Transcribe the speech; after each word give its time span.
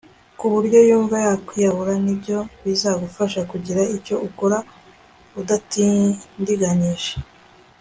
ku 0.37 0.45
buryo 0.53 0.79
yumva 0.89 1.15
yakwiyahura 1.25 1.93
ni 2.03 2.13
byo 2.19 2.39
bizagufasha 2.63 3.41
kugira 3.51 3.81
icyo 3.97 4.15
ukora 4.27 4.57
udatindiganyije 5.39 7.11